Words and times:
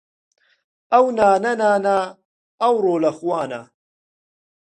ئەو 0.91 1.05
نانە 1.17 1.51
نانە، 1.61 1.97
ئەوڕۆ 2.61 2.95
لە 3.03 3.11
خوانە 3.17 3.61